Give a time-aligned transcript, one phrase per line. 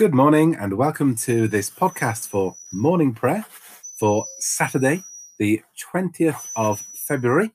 [0.00, 3.44] Good morning and welcome to this podcast for morning prayer
[3.98, 5.04] for Saturday,
[5.38, 5.60] the
[5.92, 7.50] 20th of February,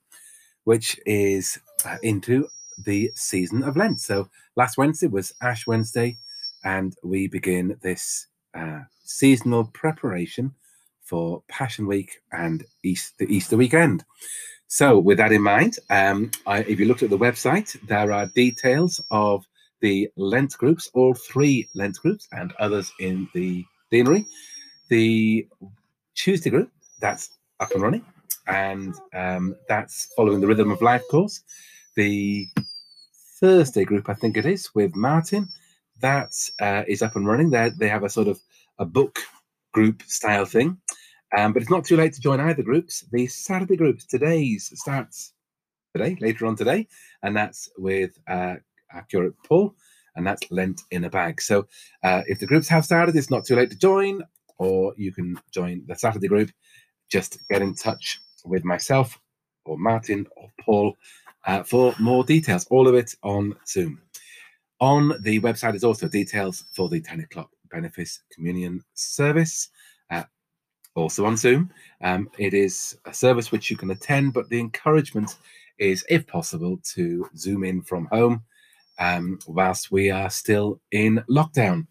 [0.63, 2.47] which is uh, into
[2.85, 3.99] the season of Lent.
[3.99, 6.17] So last Wednesday was Ash Wednesday,
[6.63, 10.53] and we begin this uh, seasonal preparation
[11.01, 14.05] for Passion Week and East, the Easter weekend.
[14.67, 18.27] So, with that in mind, um, I, if you looked at the website, there are
[18.27, 19.47] details of
[19.85, 24.25] the Lent groups, all three Lent groups, and others in the deanery.
[24.89, 25.47] The
[26.15, 27.29] Tuesday group, that's
[27.59, 28.03] up and running,
[28.47, 31.39] and um, that's following the Rhythm of Life course.
[31.95, 32.47] The
[33.39, 35.47] Thursday group, I think it is, with Martin,
[36.01, 37.51] that uh, is up and running.
[37.51, 38.39] They they have a sort of
[38.79, 39.19] a book
[39.71, 40.79] group style thing,
[41.37, 43.03] um, but it's not too late to join either groups.
[43.11, 45.33] The Saturday groups today's starts
[45.95, 46.87] today, later on today,
[47.21, 48.55] and that's with uh,
[48.91, 49.75] Accurate pull,
[50.15, 51.41] and that's Lent in a bag.
[51.41, 51.67] So
[52.03, 54.23] uh, if the groups have started, it's not too late to join,
[54.57, 56.51] or you can join the Saturday group.
[57.09, 59.19] Just get in touch with myself
[59.65, 60.95] or Martin or Paul
[61.45, 62.65] uh, for more details.
[62.69, 64.01] All of it on Zoom.
[64.79, 69.69] On the website is also details for the 10 o'clock benefice communion service.
[70.09, 70.23] Uh,
[70.95, 71.71] also on Zoom.
[72.01, 75.37] Um, it is a service which you can attend, but the encouragement
[75.77, 78.43] is, if possible, to zoom in from home
[78.99, 81.87] um, whilst we are still in lockdown.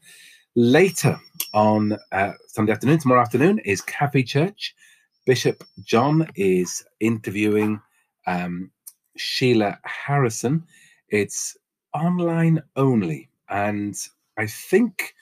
[0.57, 1.19] Later
[1.53, 4.75] on uh, Sunday afternoon, tomorrow afternoon, is Cafe Church.
[5.27, 7.81] Bishop John is interviewing
[8.27, 8.71] um,
[9.17, 10.65] Sheila Harrison.
[11.09, 11.57] It's
[11.95, 13.31] online only.
[13.49, 13.97] And
[14.37, 15.15] I think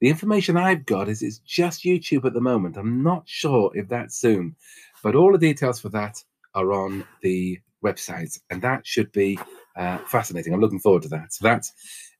[0.00, 2.76] the information I've got is it's just YouTube at the moment.
[2.76, 4.56] I'm not sure if that's soon,
[5.02, 6.22] but all the details for that
[6.54, 8.38] are on the website.
[8.50, 9.38] And that should be
[9.76, 10.52] uh, fascinating.
[10.52, 11.32] I'm looking forward to that.
[11.32, 11.66] So that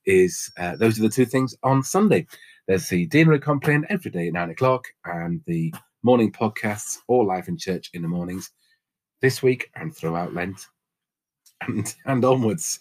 [0.05, 2.27] is uh, those are the two things on Sunday.
[2.67, 7.47] There's the Deanery Compline every day at nine o'clock, and the morning podcasts, all live
[7.47, 8.51] in church in the mornings
[9.21, 10.67] this week and throughout Lent
[11.61, 12.79] and and onwards.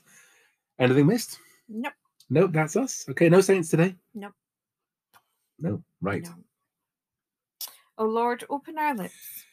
[0.79, 1.39] Anything missed?
[1.69, 1.93] Nope.
[2.31, 3.05] Nope, that's us.
[3.11, 3.95] Okay, no saints today.
[4.15, 4.33] Nope.
[5.59, 6.25] No, right.
[6.25, 6.35] No.
[7.99, 9.45] O Lord, open our lips.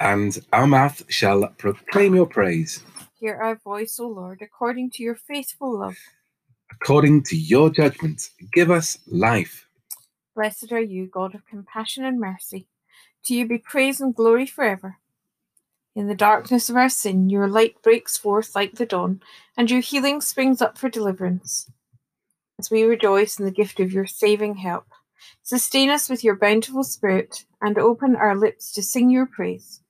[0.00, 2.82] And our mouth shall proclaim your praise.
[3.20, 5.98] Hear our voice, O Lord, according to your faithful love.
[6.72, 9.66] According to your judgment, give us life.
[10.34, 12.66] Blessed are you, God of compassion and mercy.
[13.26, 14.96] To you be praise and glory forever.
[15.94, 19.20] In the darkness of our sin, your light breaks forth like the dawn,
[19.56, 21.70] and your healing springs up for deliverance.
[22.58, 24.86] As we rejoice in the gift of your saving help,
[25.42, 29.82] sustain us with your bountiful Spirit, and open our lips to sing your praise.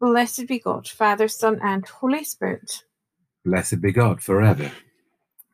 [0.00, 2.84] Blessed be God, Father, Son, and Holy Spirit.
[3.44, 4.72] Blessed be God forever.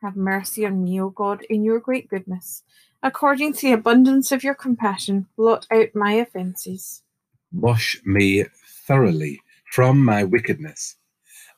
[0.01, 2.63] Have mercy on me, O God, in your great goodness.
[3.03, 7.03] According to the abundance of your compassion, blot out my offences.
[7.51, 8.45] Wash me
[8.85, 9.41] thoroughly
[9.71, 10.95] from my wickedness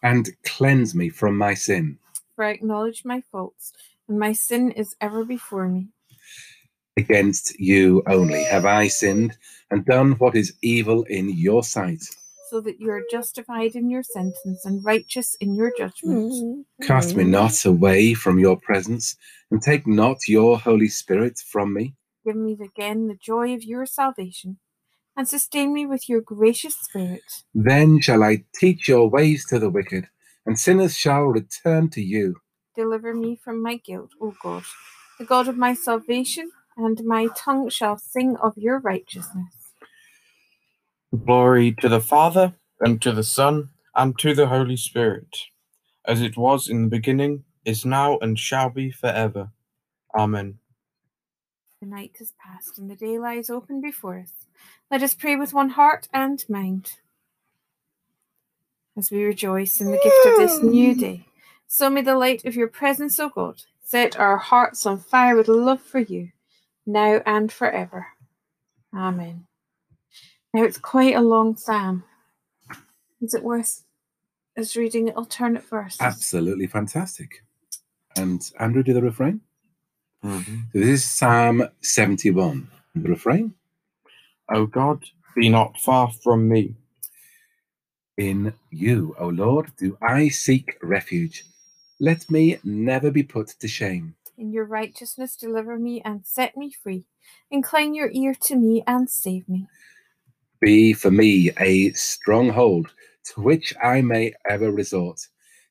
[0.01, 1.99] and cleanse me from my sin.
[2.35, 3.73] For I acknowledge my faults,
[4.07, 5.89] and my sin is ever before me.
[6.97, 9.37] Against you only have I sinned
[9.69, 12.03] and done what is evil in your sight.
[12.49, 16.31] So that you are justified in your sentence and righteous in your judgment.
[16.31, 16.83] Mm-hmm.
[16.83, 19.15] Cast me not away from your presence,
[19.51, 21.93] and take not your Holy Spirit from me.
[22.25, 24.57] Give me again the joy of your salvation,
[25.15, 27.43] and sustain me with your gracious spirit.
[27.53, 30.07] Then shall I teach your ways to the wicked,
[30.47, 32.37] and sinners shall return to you.
[32.75, 34.63] Deliver me from my guilt, O God,
[35.19, 39.58] the God of my salvation, and my tongue shall sing of your righteousness.
[41.17, 45.35] Glory to the Father, and to the Son, and to the Holy Spirit,
[46.05, 49.49] as it was in the beginning, is now, and shall be forever.
[50.15, 50.59] Amen.
[51.81, 54.33] The night has passed, and the day lies open before us.
[54.91, 56.93] Let us pray with one heart and mind.
[58.95, 60.99] As we rejoice in the gift of this new hmm.
[60.99, 61.25] day,
[61.67, 65.47] so may the light of your presence, O God, set our hearts on fire with
[65.47, 66.29] love for you,
[66.85, 68.07] now and forever.
[68.93, 69.47] Amen.
[70.53, 72.03] Now it's quite a long psalm.
[73.21, 73.83] Is it worth
[74.57, 76.01] us reading alternate verses?
[76.01, 77.43] Absolutely fantastic.
[78.15, 79.41] And Andrew, do the refrain.
[80.23, 80.71] Mhm.
[80.73, 82.69] So this is Psalm 71.
[82.95, 83.53] The refrain
[84.49, 85.05] O God,
[85.35, 86.75] be not far from me.
[88.17, 91.45] In you, O Lord, do I seek refuge.
[91.99, 94.15] Let me never be put to shame.
[94.37, 97.05] In your righteousness, deliver me and set me free.
[97.51, 99.67] Incline your ear to me and save me.
[100.61, 102.91] Be for me a stronghold
[103.25, 105.21] to which I may ever resort.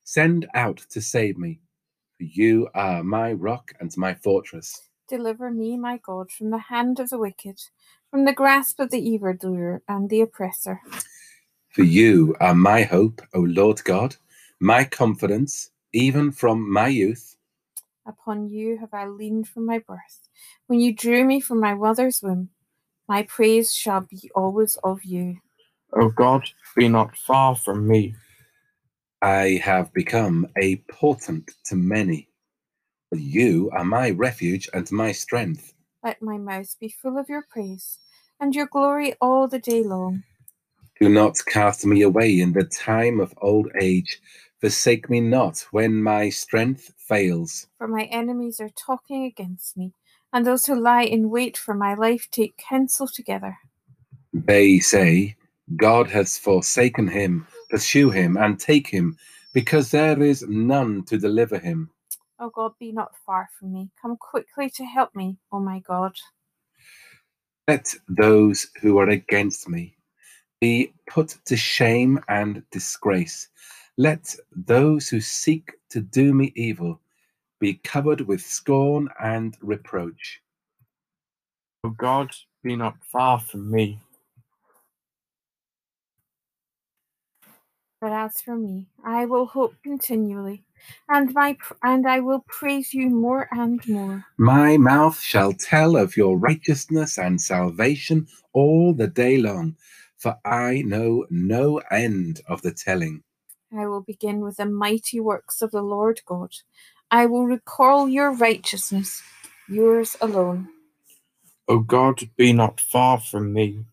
[0.03, 1.59] Send out to save me.
[2.17, 4.89] For you are my rock and my fortress.
[5.07, 7.59] Deliver me, my God, from the hand of the wicked,
[8.09, 10.81] from the grasp of the evildoer and the oppressor.
[11.69, 14.15] For you are my hope, O Lord God,
[14.59, 17.35] my confidence, even from my youth.
[18.07, 20.29] Upon you have I leaned from my birth.
[20.65, 22.49] When you drew me from my mother's womb,
[23.09, 25.35] my praise shall be always of you.
[25.99, 28.13] O God, be not far from me.
[29.23, 32.29] I have become a portent to many.
[33.09, 35.73] But you are my refuge and my strength.
[36.03, 37.97] Let my mouth be full of your praise,
[38.39, 40.23] and your glory all the day long.
[41.01, 44.21] Do not cast me away in the time of old age.
[44.61, 47.65] Forsake me not when my strength fails.
[47.79, 49.93] For my enemies are talking against me,
[50.31, 53.57] and those who lie in wait for my life take counsel together.
[54.33, 55.35] They say,
[55.75, 57.47] God has forsaken him.
[57.69, 59.17] Pursue him and take him,
[59.53, 61.91] because there is none to deliver him.
[62.39, 63.91] O God, be not far from me.
[64.01, 66.15] Come quickly to help me, O my God.
[67.67, 69.95] Let those who are against me
[70.59, 73.49] be put to shame and disgrace.
[73.97, 76.99] Let those who seek to do me evil
[77.59, 80.41] be covered with scorn and reproach.
[81.85, 82.31] O God,
[82.63, 83.99] be not far from me.
[88.01, 90.63] But as for me, I will hope continually,
[91.09, 94.25] and my pr- and I will praise you more and more.
[94.37, 99.77] My mouth shall tell of your righteousness and salvation all the day long,
[100.17, 103.23] for I know no end of the telling.
[103.77, 106.53] I will begin with the mighty works of the Lord God.
[107.11, 109.23] I will recall your righteousness,
[109.67, 110.69] yours alone.
[111.67, 113.85] O God, be not far from me.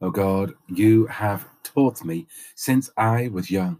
[0.00, 3.78] O God, you have taught me since I was young,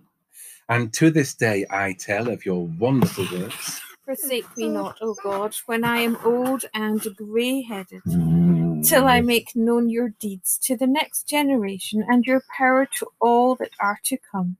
[0.68, 3.80] and to this day I tell of your wonderful works.
[4.04, 8.02] Forsake me not, O God, when I am old and grey headed,
[8.84, 9.26] till I mm.
[9.26, 13.98] make known your deeds to the next generation and your power to all that are
[14.04, 14.56] to come.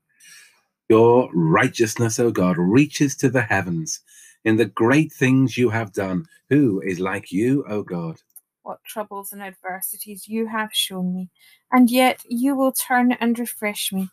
[0.89, 3.99] Your righteousness, O God, reaches to the heavens.
[4.45, 8.17] In the great things you have done, who is like you, O God?
[8.63, 11.29] What troubles and adversities you have shown me,
[11.71, 14.09] and yet you will turn and refresh me,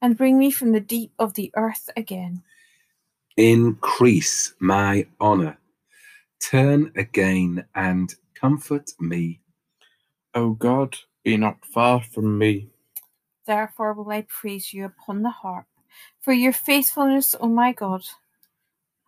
[0.00, 2.42] and bring me from the deep of the earth again.
[3.36, 5.58] Increase my honor.
[6.40, 9.40] Turn again and comfort me.
[10.34, 12.68] O God, be not far from me.
[13.46, 15.66] Therefore will I praise you upon the harp,
[16.22, 18.02] for your faithfulness, O my God.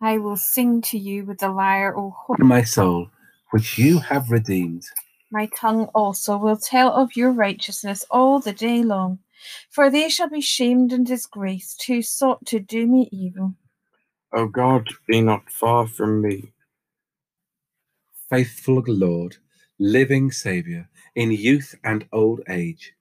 [0.01, 2.39] I will sing to you with the lyre, O hope.
[2.39, 3.09] My soul,
[3.51, 4.83] which you have redeemed.
[5.31, 9.19] My tongue also will tell of your righteousness all the day long,
[9.69, 13.55] for they shall be shamed and disgraced who sought to do me evil.
[14.33, 16.51] O God, be not far from me.
[18.29, 19.37] Faithful Lord,
[19.79, 22.93] living Saviour, in youth and old age,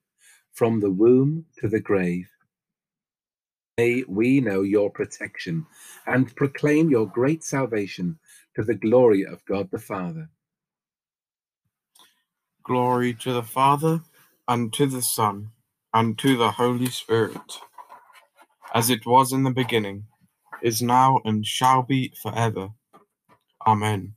[0.52, 2.28] from the womb to the grave.
[3.76, 5.66] May we know your protection
[6.06, 8.20] and proclaim your great salvation
[8.54, 10.28] to the glory of God the Father.
[12.62, 14.02] Glory to the Father,
[14.46, 15.50] and to the Son,
[15.92, 17.58] and to the Holy Spirit,
[18.72, 20.04] as it was in the beginning,
[20.62, 22.70] is now, and shall be forever.
[23.66, 24.14] Amen.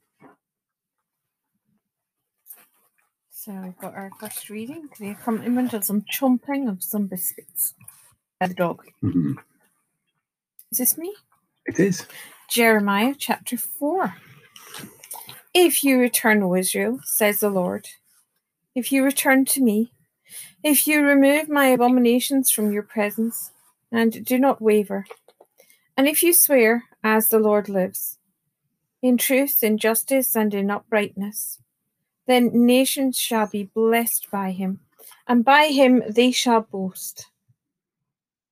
[3.32, 7.74] So we've got our first reading to the accompaniment of some chomping of some biscuits.
[8.40, 8.86] The dog.
[9.04, 9.36] Mhm.
[10.72, 11.16] Is this me?
[11.66, 12.06] It is.
[12.50, 14.16] Jeremiah chapter 4.
[15.54, 17.88] If you return, O Israel, says the Lord,
[18.76, 19.92] if you return to me,
[20.64, 23.52] if you remove my abominations from your presence,
[23.92, 25.06] and do not waver,
[25.96, 28.20] and if you swear, as the Lord lives,
[29.02, 31.60] in truth, in justice, and in uprightness,
[32.28, 34.82] then nations shall be blessed by him,
[35.28, 37.28] and by him they shall boast.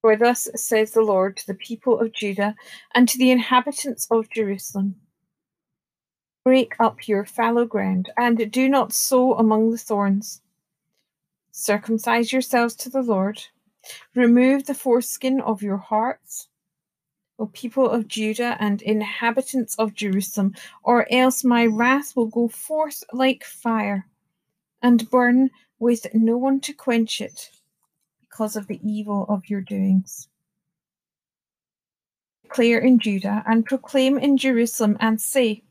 [0.05, 2.55] For thus says the Lord to the people of Judah
[2.93, 5.01] and to the inhabitants of Jerusalem
[6.43, 10.43] Break up your fallow ground, and do not sow among the thorns.
[11.49, 13.41] Circumcise yourselves to the Lord.
[14.13, 16.49] Remove the foreskin of your hearts,
[17.39, 23.03] O people of Judah and inhabitants of Jerusalem, or else my wrath will go forth
[23.11, 24.05] like fire
[24.83, 27.49] and burn with no one to quench it
[28.35, 30.27] because of the evil of your doings.
[32.43, 35.63] Declare in Judah and proclaim in Jerusalem and say,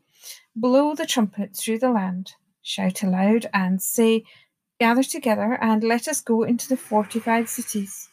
[0.57, 4.25] Blow the trumpet through the land, shout aloud and say,
[4.81, 8.09] Gather together and let us go into the fortified cities.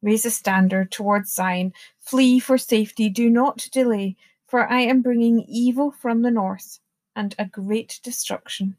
[0.00, 4.16] Raise a standard towards Zion, flee for safety, do not delay,
[4.46, 6.78] For I am bringing evil from the north
[7.14, 8.78] and a great destruction.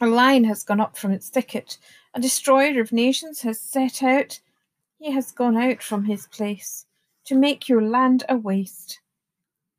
[0.00, 1.76] A lion has gone up from its thicket,
[2.14, 4.40] a destroyer of nations has set out.
[4.98, 6.86] He has gone out from his place
[7.24, 9.00] to make your land a waste.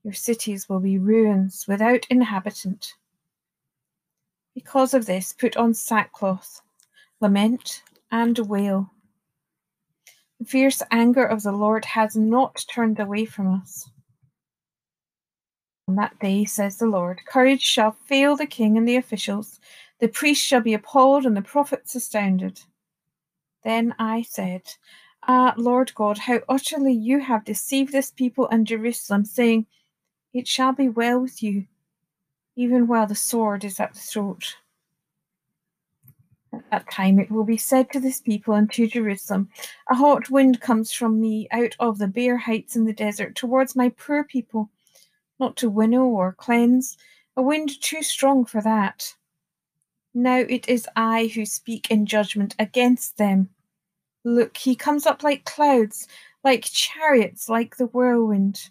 [0.04, 2.96] Your cities will be ruins without inhabitant.
[4.54, 6.62] Because of this, put on sackcloth,
[7.22, 8.92] lament, and wail.
[10.40, 13.90] The fierce anger of the Lord has not turned away from us.
[15.88, 19.60] On that day, says the Lord, courage shall fail the king and the officials,
[20.00, 22.62] the priests shall be appalled, and the prophets astounded.
[23.64, 24.62] Then I said,
[25.24, 29.66] Ah, Lord God, how utterly you have deceived this people and Jerusalem, saying,
[30.34, 31.66] It shall be well with you,
[32.56, 34.56] even while the sword is at the throat.
[36.54, 39.50] At that time it will be said to this people and to Jerusalem,
[39.90, 43.76] A hot wind comes from me out of the bare heights in the desert towards
[43.76, 44.70] my poor people,
[45.40, 46.98] not to winnow or cleanse,
[47.36, 49.14] a wind too strong for that.
[50.20, 53.52] Now it is I who speak in judgment against them.
[54.26, 56.10] Look, he comes up like clouds,
[56.44, 58.70] like chariots, like the whirlwind.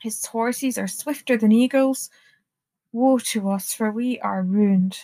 [0.00, 2.08] His horses are swifter than eagles.
[2.90, 5.00] Woe to us, for we are ruined.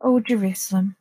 [0.00, 0.96] O Jerusalem,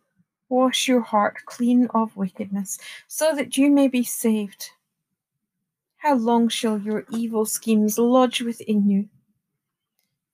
[0.47, 4.69] wash your heart clean of wickedness, so that you may be saved.
[5.97, 9.09] How long shall your evil schemes lodge within you?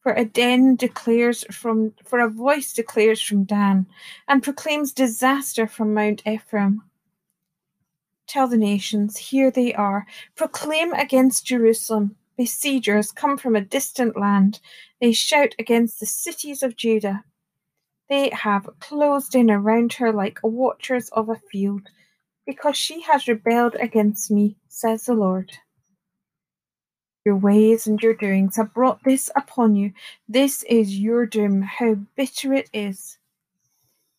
[0.06, 3.88] For a den declares from for a voice declares from Dan,
[4.28, 6.84] and proclaims disaster from Mount Ephraim.
[8.28, 10.06] Tell the nations, here they are.
[10.36, 12.16] Proclaim against Jerusalem.
[12.38, 14.60] Besiegers come from a distant land.
[15.02, 17.24] They shout against the cities of Judah.
[18.08, 21.90] They have closed in around her like watchers of a field,
[22.46, 25.52] because she has rebelled against me, says the Lord.
[27.26, 29.94] Your ways and your doings have brought this upon you.
[30.30, 31.64] This is your doom.
[31.64, 33.18] How bitter it is.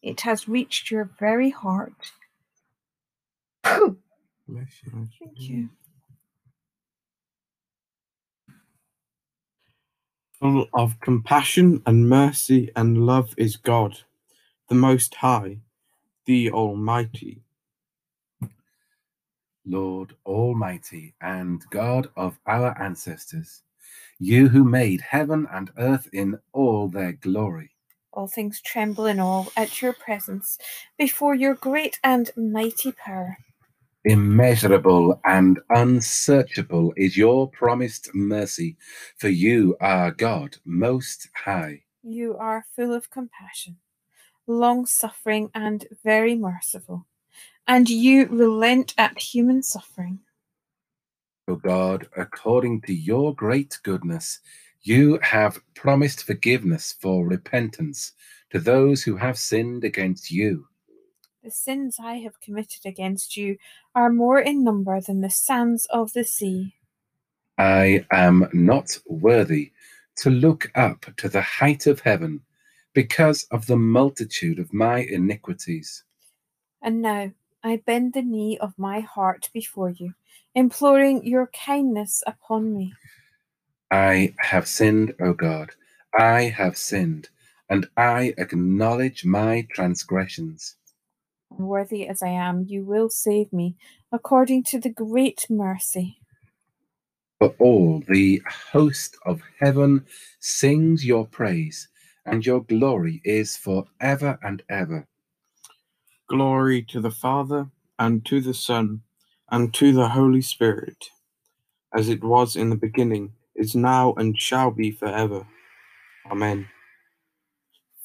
[0.03, 2.13] It has reached your very heart.
[4.49, 5.09] Bless you.
[5.21, 5.71] Thank you.
[10.41, 14.01] Full of compassion and mercy and love is God,
[14.69, 15.59] the Most High,
[16.27, 17.43] the Almighty.
[19.67, 23.63] Lord Almighty and God of our ancestors,
[24.19, 27.71] you who made heaven and earth in all their glory.
[28.13, 30.59] All things tremble in awe at your presence,
[30.99, 33.37] before your great and mighty power.
[34.05, 38.77] Immeasurable and unsearchable is your promised mercy,
[39.19, 41.83] for you are God most high.
[42.03, 43.79] You are full of compassion,
[44.47, 47.07] long suffering, and very merciful,
[47.67, 50.21] and you relent at human suffering.
[51.49, 54.41] O God, according to your great goodness,
[54.83, 58.13] you have promised forgiveness for repentance
[58.51, 60.67] to those who have sinned against you.
[61.43, 63.59] The sins I have committed against you
[63.95, 66.75] are more in number than the sands of the sea.
[67.59, 69.73] I am not worthy
[70.17, 72.43] to look up to the height of heaven
[72.95, 76.05] because of the multitude of my iniquities.
[76.83, 77.31] And now
[77.67, 80.15] I bend the knee of my heart before you,
[80.55, 82.95] imploring your kindness upon me.
[83.91, 85.73] I have sinned, O God,
[86.17, 87.29] I have sinned,
[87.69, 90.77] and I acknowledge my transgressions.
[91.51, 93.75] Unworthy as I am, you will save me
[94.13, 96.21] according to the great mercy.
[97.41, 100.07] For all the host of heaven
[100.39, 101.89] sings your praise,
[102.25, 105.09] and your glory is for ever and ever.
[106.29, 107.69] Glory to the Father,
[107.99, 109.03] and to the Son,
[109.51, 111.07] and to the Holy Spirit,
[111.95, 115.47] as it was in the beginning, is now, and shall be forever.
[116.31, 116.69] Amen.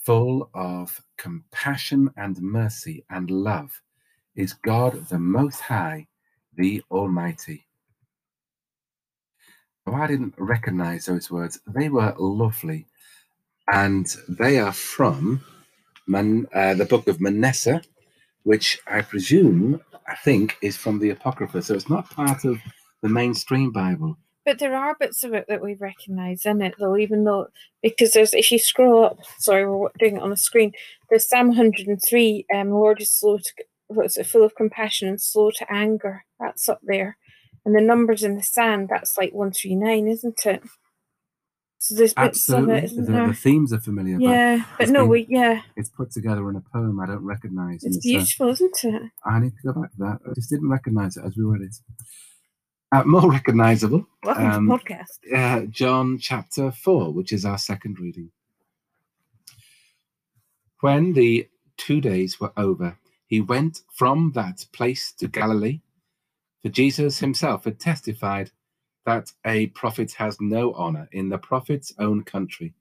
[0.05, 3.81] Full of compassion and mercy and love
[4.35, 6.07] is God the Most High,
[6.55, 7.65] the Almighty.
[9.87, 11.59] Oh, I didn't recognize those words.
[11.67, 12.87] They were lovely.
[13.71, 15.41] And they are from
[16.07, 17.81] Man, uh, the book of Manasseh,
[18.43, 21.61] which I presume, I think, is from the Apocrypha.
[21.61, 22.59] So it's not part of
[23.01, 24.17] the mainstream Bible.
[24.45, 27.47] But there are bits of it that we recognise in it, though, even though,
[27.83, 30.71] because there's, if you scroll up, sorry, we're doing it on the screen,
[31.09, 33.51] there's Psalm 103, um, Lord is slow to,
[33.87, 36.25] what's it, full of compassion and slow to anger.
[36.39, 37.17] That's up there.
[37.65, 40.63] And the numbers in the sand, that's like 139, isn't it?
[41.83, 42.77] So there's bits Absolutely.
[42.77, 43.27] of it, isn't the, there?
[43.29, 46.55] the themes are familiar, Yeah, but it's no, been- we, yeah, it's put together in
[46.55, 47.83] a poem I don't recognize.
[47.83, 49.01] and it's uh, beautiful, isn't it?
[49.25, 50.19] I need to go back to that.
[50.29, 51.75] I just didn't recognize it as we read it.
[52.91, 55.63] Uh, more recognizable, Welcome Um, to the podcast.
[55.63, 58.29] uh, John chapter 4, which is our second reading.
[60.81, 61.47] When the
[61.77, 65.81] two days were over, he went from that place to Galilee.
[66.61, 68.51] For Jesus himself had testified
[69.05, 72.73] that a prophet has no honor in the prophet's own country.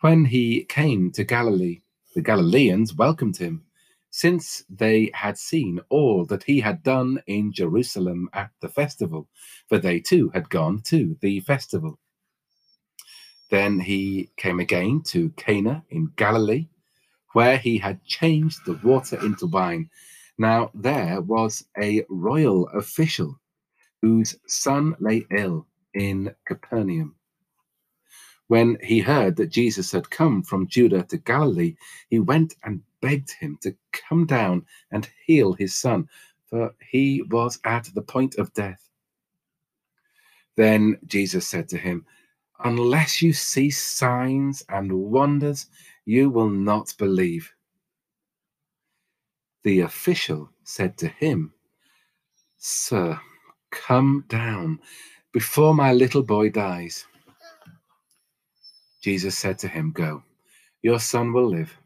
[0.00, 1.80] When he came to Galilee,
[2.14, 3.64] the Galileans welcomed him,
[4.10, 9.28] since they had seen all that he had done in Jerusalem at the festival,
[9.68, 11.98] for they too had gone to the festival.
[13.50, 16.68] Then he came again to Cana in Galilee,
[17.32, 19.90] where he had changed the water into wine.
[20.38, 23.40] Now there was a royal official
[24.04, 27.14] whose son lay ill in Capernaum.
[28.48, 31.76] When he heard that Jesus had come from Judah to Galilee,
[32.10, 36.06] he went and begged him to come down and heal his son,
[36.50, 38.90] for he was at the point of death.
[40.54, 42.04] Then Jesus said to him,
[42.62, 45.64] Unless you see signs and wonders,
[46.04, 47.50] you will not believe.
[49.62, 51.54] The official said to him,
[52.58, 53.18] Sir,
[53.74, 54.80] come down
[55.32, 57.06] before my little boy dies.
[59.02, 60.22] Jesus said to him, Go,
[60.82, 61.76] your son will live.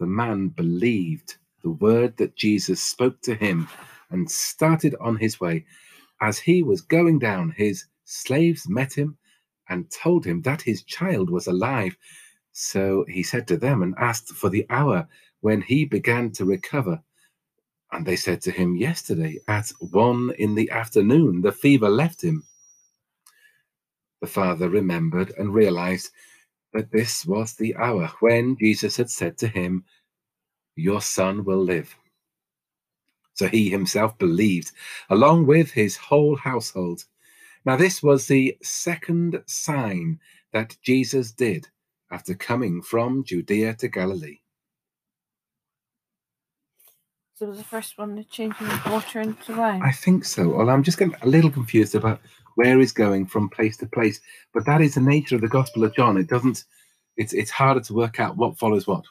[0.00, 3.68] The man believed the word that Jesus spoke to him
[4.10, 5.66] and started on his way.
[6.20, 9.18] As he was going down, his slaves met him
[9.68, 11.96] and told him that his child was alive.
[12.52, 15.08] So he said to them and asked for the hour
[15.40, 17.02] when he began to recover.
[17.92, 22.44] And they said to him, Yesterday at one in the afternoon, the fever left him.
[24.20, 26.10] The father remembered and realized
[26.72, 29.84] that this was the hour when Jesus had said to him,
[30.76, 31.96] Your son will live.
[33.34, 34.72] So he himself believed,
[35.08, 37.04] along with his whole household.
[37.64, 40.18] Now, this was the second sign
[40.52, 41.68] that Jesus did
[42.10, 44.40] after coming from Judea to Galilee.
[47.38, 49.80] So was the first one the changing water into wine.
[49.80, 50.48] I think so.
[50.48, 52.20] Well, I'm just getting a little confused about
[52.56, 54.20] where he's going from place to place,
[54.52, 56.16] but that is the nature of the Gospel of John.
[56.16, 56.64] It doesn't.
[57.16, 59.04] It's it's harder to work out what follows what.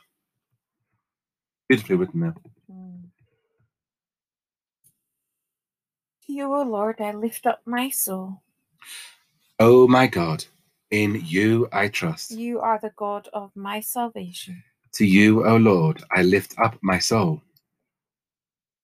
[1.69, 2.35] Beautifully written there.
[2.69, 3.03] Mm.
[6.25, 8.41] To you, O Lord, I lift up my soul.
[9.57, 10.43] Oh my God,
[10.91, 12.31] in you I trust.
[12.31, 14.61] You are the God of my salvation.
[14.95, 17.41] To you, O Lord, I lift up my soul.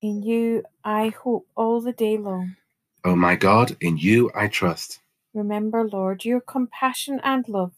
[0.03, 2.57] In you I hope all the day long.
[3.05, 4.99] Oh my God, in you I trust.
[5.33, 7.71] Remember, Lord, your compassion and love,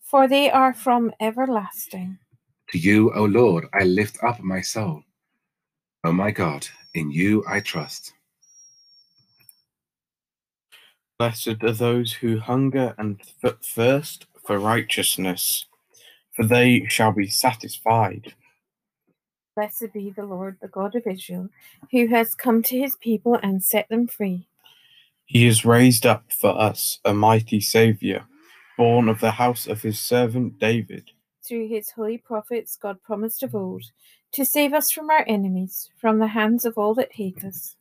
[0.00, 2.16] for they are from everlasting.
[2.70, 5.02] To you, O Lord, I lift up my soul.
[6.04, 8.12] Oh my God, in you I trust.
[11.18, 13.20] Blessed are those who hunger and
[13.64, 15.66] thirst for righteousness,
[16.36, 18.32] for they shall be satisfied.
[19.56, 21.48] Blessed be the Lord, the God of Israel,
[21.92, 24.46] who has come to his people and set them free.
[25.26, 28.24] He has raised up for us a mighty Saviour,
[28.76, 31.10] born of the house of his servant David.
[31.46, 33.84] Through his holy prophets, God promised of old
[34.32, 37.76] to save us from our enemies, from the hands of all that hate us.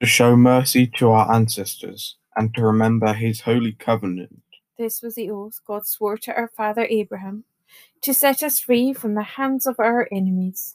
[0.00, 4.42] to show mercy to our ancestors, and to remember his holy covenant,
[4.76, 7.44] This was the oath God swore to our father Abraham
[8.02, 10.74] to set us free from the hands of our enemies.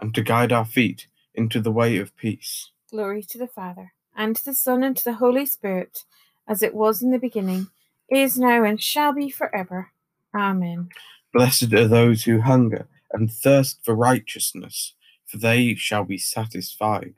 [0.00, 2.70] and to guide our feet into the way of peace.
[2.90, 6.04] Glory to the Father, and to the Son, and to the Holy Spirit,
[6.48, 7.68] as it was in the beginning,
[8.10, 9.90] is now, and shall be forever.
[10.34, 10.88] Amen.
[11.32, 14.94] Blessed are those who hunger and thirst for righteousness,
[15.26, 17.14] for they shall be satisfied.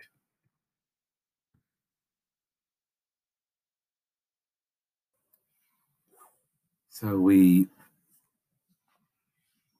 [6.91, 7.69] So we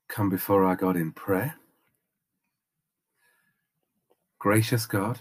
[0.07, 1.55] come before our God in prayer.
[4.39, 5.19] Gracious God,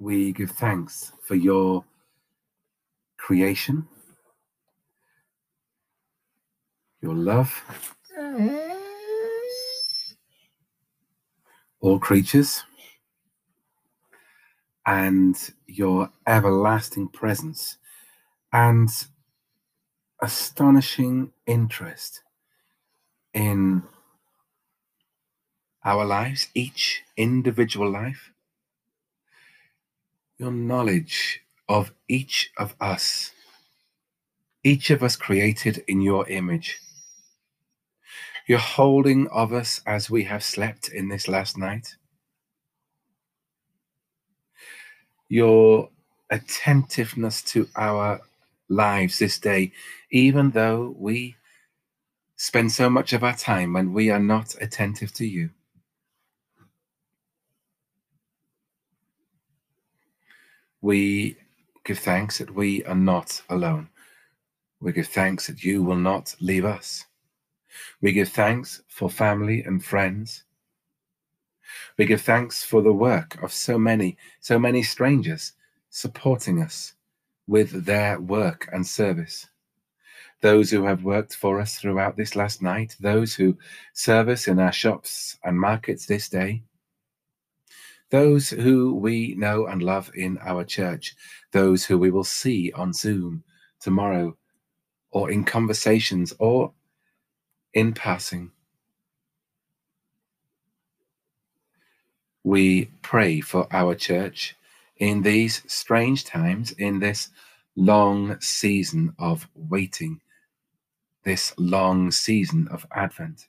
[0.00, 1.84] we give thanks for your
[3.18, 3.88] creation,
[7.02, 7.62] your love,
[11.80, 12.64] all creatures.
[14.86, 17.76] and your everlasting presence
[18.52, 18.88] and
[20.22, 22.22] astonishing interest
[23.34, 23.82] in
[25.88, 28.30] our lives, each individual life,
[30.36, 33.30] your knowledge of each of us,
[34.62, 36.78] each of us created in your image,
[38.46, 41.96] your holding of us as we have slept in this last night,
[45.30, 45.88] your
[46.28, 48.20] attentiveness to our
[48.68, 49.72] lives this day,
[50.10, 51.34] even though we
[52.36, 55.48] spend so much of our time when we are not attentive to you.
[60.80, 61.36] We
[61.84, 63.88] give thanks that we are not alone.
[64.80, 67.04] We give thanks that you will not leave us.
[68.00, 70.44] We give thanks for family and friends.
[71.96, 75.52] We give thanks for the work of so many, so many strangers
[75.90, 76.94] supporting us
[77.46, 79.48] with their work and service.
[80.40, 83.56] Those who have worked for us throughout this last night, those who
[83.94, 86.62] serve us in our shops and markets this day,
[88.10, 91.14] those who we know and love in our church,
[91.52, 93.44] those who we will see on Zoom
[93.80, 94.36] tomorrow,
[95.10, 96.72] or in conversations, or
[97.74, 98.50] in passing.
[102.44, 104.56] We pray for our church
[104.96, 107.28] in these strange times, in this
[107.76, 110.20] long season of waiting,
[111.24, 113.46] this long season of Advent.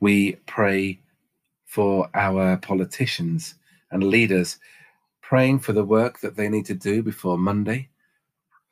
[0.00, 1.00] We pray
[1.74, 3.56] for our politicians
[3.90, 4.58] and leaders,
[5.22, 7.88] praying for the work that they need to do before Monday,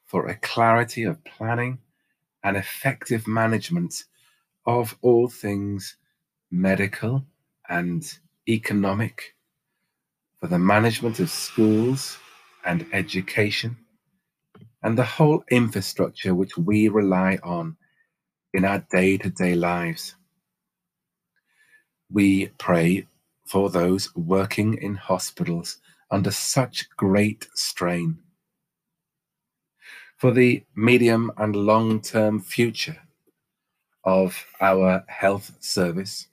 [0.05, 1.77] for a clarity of planning
[2.45, 4.05] and effective management
[4.67, 5.97] of all things
[6.53, 7.25] medical
[7.69, 9.35] and economic,
[10.39, 12.19] for the management of schools
[12.65, 13.77] and education,
[14.85, 17.77] and the whole infrastructure which we rely on
[18.55, 20.15] in our day to day lives.
[22.13, 23.07] We pray
[23.47, 25.79] for those working in hospitals
[26.11, 28.19] under such great strain,
[30.17, 33.03] for the medium and long term future
[34.05, 36.29] of our health service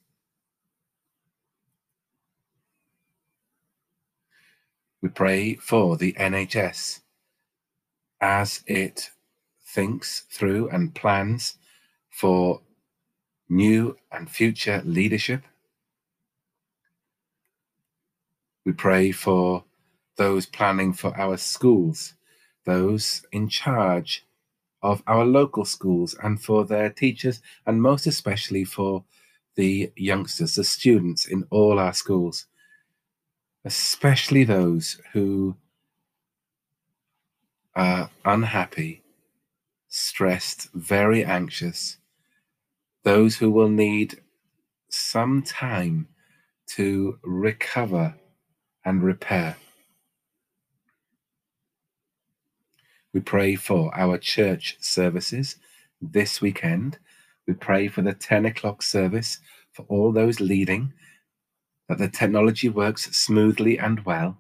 [5.02, 7.00] We pray for the NHS
[8.20, 9.12] as it
[9.65, 11.56] thinks through and plans
[12.10, 12.62] for
[13.48, 15.44] new and future leadership.
[18.65, 19.63] We pray for
[20.17, 22.13] those planning for our schools,
[22.65, 24.26] those in charge
[24.82, 29.04] of our local schools, and for their teachers, and most especially for
[29.56, 32.45] the youngsters, the students in all our schools
[33.65, 35.56] especially those who
[37.76, 39.02] are unhappy,
[39.88, 41.98] stressed, very anxious,
[43.04, 44.19] those who will need
[44.89, 46.08] some time
[46.67, 48.15] to recover
[48.89, 49.56] and repair.
[53.13, 55.58] We pray for our church services
[56.02, 56.97] this weekend.
[57.47, 59.39] We pray for the 10 o'clock service
[59.73, 60.91] for all those leading
[61.88, 64.38] that the technology works smoothly and well,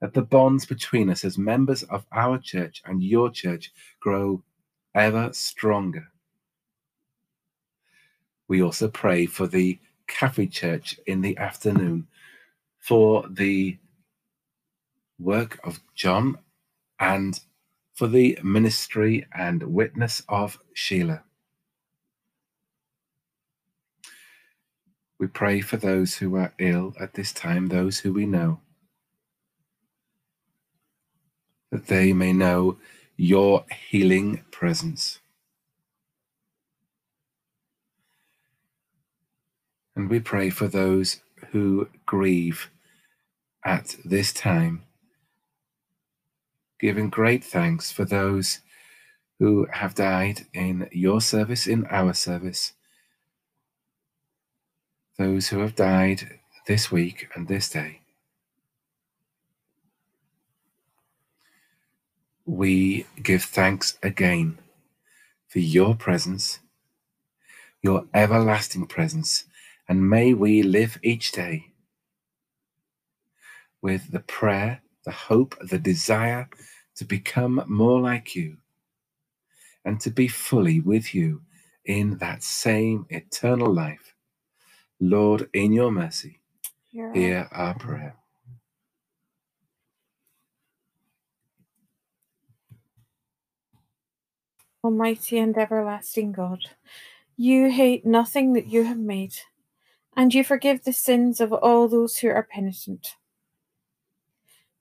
[0.00, 4.42] that the bonds between us as members of our church and your church grow
[4.94, 6.06] ever stronger.
[8.46, 12.06] We also pray for the Cafe Church in the afternoon,
[12.78, 13.76] for the
[15.18, 16.38] work of John,
[16.98, 17.40] and
[17.94, 21.24] for the ministry and witness of Sheila.
[25.18, 28.60] We pray for those who are ill at this time, those who we know,
[31.72, 32.78] that they may know
[33.16, 35.18] your healing presence.
[39.96, 42.70] And we pray for those who grieve
[43.64, 44.84] at this time,
[46.80, 48.60] giving great thanks for those
[49.38, 52.72] who have died in your service, in our service
[55.18, 58.00] those who have died this week and this day.
[62.46, 64.58] We give thanks again
[65.48, 66.60] for your presence,
[67.82, 69.44] your everlasting presence,
[69.88, 71.72] and may we live each day
[73.82, 76.50] with the prayer, the hope, the desire
[76.96, 78.58] to become more like you
[79.84, 81.42] and to be fully with you
[81.86, 84.14] in that same eternal life.
[85.00, 86.40] Lord, in your mercy,
[86.90, 88.16] hear, hear our prayer.
[94.84, 96.60] Almighty and everlasting God,
[97.36, 99.34] you hate nothing that you have made,
[100.16, 103.16] and you forgive the sins of all those who are penitent.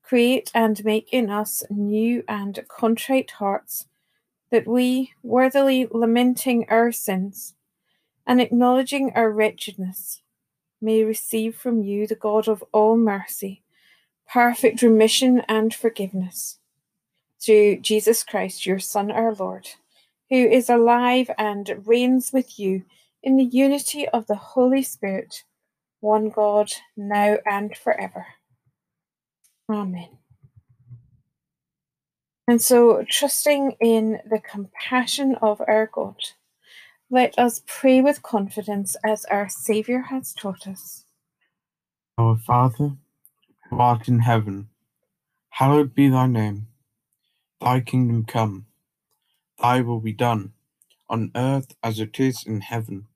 [0.07, 3.87] Create and make in us new and contrite hearts,
[4.51, 7.55] that we, worthily lamenting our sins
[8.25, 10.21] and acknowledging our wretchedness,
[10.81, 13.63] may receive from you, the God of all mercy,
[14.31, 16.59] perfect remission and forgiveness.
[17.41, 19.67] Through Jesus Christ, your Son, our Lord,
[20.29, 22.85] who is alive and reigns with you
[23.23, 25.43] in the unity of the Holy Spirit,
[25.99, 28.25] one God, now and forever.
[29.69, 30.09] Amen.
[32.47, 36.15] And so, trusting in the compassion of our God,
[37.09, 41.03] let us pray with confidence as our Saviour has taught us.
[42.17, 42.93] Our Father,
[43.69, 44.69] who art in heaven,
[45.49, 46.67] hallowed be thy name.
[47.59, 48.67] Thy kingdom come,
[49.59, 50.53] thy will be done,
[51.09, 53.07] on earth as it is in heaven.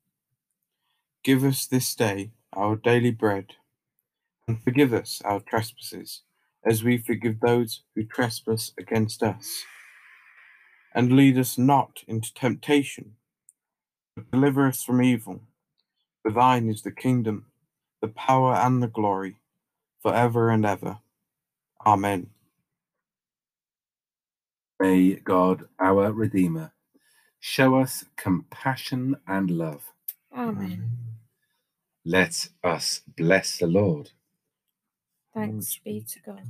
[1.24, 3.54] Give us this day our daily bread,
[4.48, 6.24] and forgive us our trespasses,
[6.66, 9.64] as we forgive those who trespass against us.
[10.96, 13.14] And lead us not into temptation,
[14.16, 15.42] but deliver us from evil.
[16.24, 17.48] For thine is the kingdom,
[18.02, 19.38] the power, and the glory,
[20.02, 21.00] for ever and ever.
[21.86, 22.32] Amen.
[24.80, 26.74] May God, our Redeemer,
[27.40, 29.84] show us compassion and love.
[30.36, 30.92] Amen.
[32.06, 34.12] Let us bless the Lord.
[35.34, 36.48] Thanks be to God.